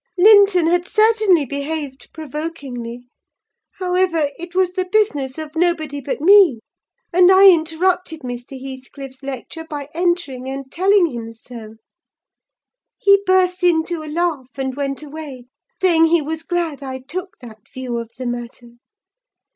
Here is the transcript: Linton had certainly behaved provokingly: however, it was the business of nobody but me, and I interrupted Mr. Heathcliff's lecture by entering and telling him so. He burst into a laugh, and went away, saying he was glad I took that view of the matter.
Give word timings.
Linton 0.17 0.65
had 0.65 0.87
certainly 0.87 1.45
behaved 1.45 2.11
provokingly: 2.11 3.03
however, 3.73 4.31
it 4.39 4.55
was 4.55 4.71
the 4.71 4.89
business 4.91 5.37
of 5.37 5.55
nobody 5.55 6.01
but 6.01 6.19
me, 6.19 6.59
and 7.13 7.31
I 7.31 7.51
interrupted 7.51 8.21
Mr. 8.21 8.59
Heathcliff's 8.59 9.21
lecture 9.21 9.63
by 9.63 9.89
entering 9.93 10.49
and 10.49 10.71
telling 10.71 11.11
him 11.11 11.31
so. 11.33 11.75
He 12.97 13.21
burst 13.27 13.61
into 13.61 14.01
a 14.01 14.09
laugh, 14.11 14.49
and 14.57 14.73
went 14.75 15.03
away, 15.03 15.45
saying 15.79 16.05
he 16.05 16.23
was 16.23 16.41
glad 16.41 16.81
I 16.81 16.97
took 17.01 17.37
that 17.41 17.69
view 17.71 17.97
of 17.97 18.09
the 18.17 18.25
matter. 18.25 18.77